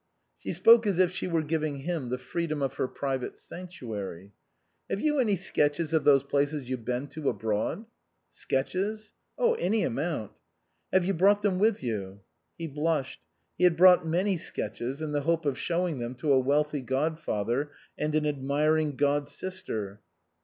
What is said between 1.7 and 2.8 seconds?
him the free dom of